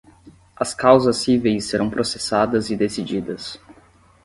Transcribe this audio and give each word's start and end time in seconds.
As 0.59 0.73
causas 0.73 1.17
cíveis 1.17 1.65
serão 1.65 1.87
processadas 1.87 2.71
e 2.71 2.75
decididas 2.75 3.59